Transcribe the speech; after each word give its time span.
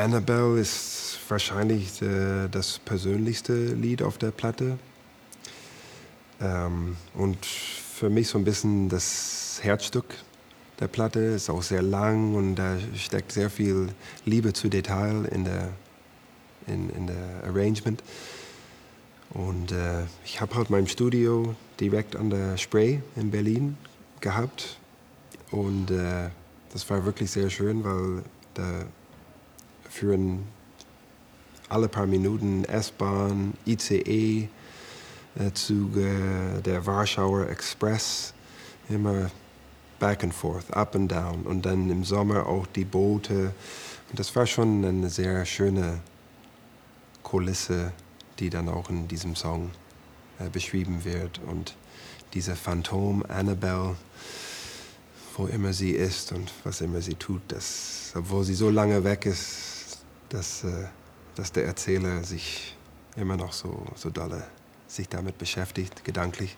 Annabelle 0.00 0.58
ist 0.58 1.18
wahrscheinlich 1.28 2.02
äh, 2.02 2.48
das 2.48 2.78
persönlichste 2.78 3.74
Lied 3.74 4.02
auf 4.02 4.18
der 4.18 4.30
Platte. 4.30 4.78
Ähm, 6.40 6.96
und 7.14 7.44
für 7.46 8.10
mich 8.10 8.28
so 8.28 8.38
ein 8.38 8.44
bisschen 8.44 8.88
das 8.88 9.60
Herzstück 9.62 10.06
der 10.80 10.88
Platte. 10.88 11.20
Ist 11.20 11.50
auch 11.50 11.62
sehr 11.62 11.82
lang 11.82 12.34
und 12.34 12.56
da 12.56 12.76
steckt 12.96 13.32
sehr 13.32 13.50
viel 13.50 13.88
Liebe 14.24 14.52
zu 14.52 14.68
Detail 14.68 15.26
in 15.30 15.44
der, 15.44 15.68
in, 16.66 16.90
in 16.90 17.06
der 17.06 17.44
Arrangement. 17.44 18.02
Und 19.30 19.70
äh, 19.70 20.04
ich 20.24 20.40
habe 20.40 20.54
halt 20.56 20.70
mein 20.70 20.88
Studio 20.88 21.54
direkt 21.78 22.16
an 22.16 22.30
der 22.30 22.56
Spray 22.56 23.00
in 23.16 23.30
Berlin 23.30 23.76
gehabt. 24.20 24.78
Und 25.50 25.90
äh, 25.90 26.30
das 26.72 26.88
war 26.90 27.04
wirklich 27.04 27.30
sehr 27.30 27.50
schön, 27.50 27.84
weil 27.84 28.24
da 28.54 28.86
führen 29.90 30.44
alle 31.68 31.88
paar 31.88 32.06
Minuten 32.06 32.64
S-Bahn, 32.64 33.54
ICE, 33.66 34.48
äh, 35.38 35.52
Züge, 35.52 36.62
der 36.64 36.86
Warschauer 36.86 37.48
Express, 37.48 38.32
immer 38.88 39.30
back 39.98 40.24
and 40.24 40.34
forth, 40.34 40.72
up 40.72 40.94
and 40.94 41.10
down. 41.10 41.42
Und 41.42 41.66
dann 41.66 41.90
im 41.90 42.04
Sommer 42.04 42.46
auch 42.46 42.66
die 42.66 42.84
Boote. 42.84 43.52
Und 44.10 44.18
das 44.18 44.34
war 44.34 44.46
schon 44.46 44.84
eine 44.84 45.10
sehr 45.10 45.44
schöne 45.44 46.00
Kulisse, 47.22 47.92
die 48.38 48.50
dann 48.50 48.68
auch 48.68 48.90
in 48.90 49.06
diesem 49.06 49.36
Song 49.36 49.70
äh, 50.38 50.48
beschrieben 50.48 51.04
wird. 51.04 51.40
Und 51.46 51.76
diese 52.32 52.56
Phantom 52.56 53.24
Annabelle, 53.28 53.96
wo 55.36 55.46
immer 55.46 55.72
sie 55.72 55.92
ist 55.92 56.32
und 56.32 56.50
was 56.64 56.80
immer 56.80 57.00
sie 57.00 57.14
tut, 57.14 57.42
das, 57.48 58.12
obwohl 58.16 58.44
sie 58.44 58.54
so 58.54 58.70
lange 58.70 59.04
weg 59.04 59.26
ist, 59.26 59.79
dass, 60.30 60.64
äh, 60.64 60.86
dass 61.34 61.52
der 61.52 61.66
Erzähler 61.66 62.24
sich 62.24 62.76
immer 63.16 63.36
noch 63.36 63.52
so, 63.52 63.86
so 63.94 64.10
dolle 64.10 64.46
sich 64.86 65.08
damit 65.08 65.38
beschäftigt, 65.38 66.04
gedanklich. 66.04 66.56